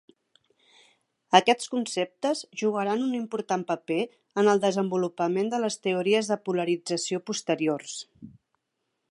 Aquests 1.39 1.67
conceptes 1.73 2.41
jugaran 2.61 3.03
un 3.09 3.11
important 3.19 3.67
paper 3.73 3.99
en 4.43 4.51
el 4.55 4.63
desenvolupament 4.65 5.53
de 5.53 5.61
les 5.67 5.79
teories 5.87 6.33
de 6.33 6.41
polarització 6.49 7.23
posteriors. 7.31 8.01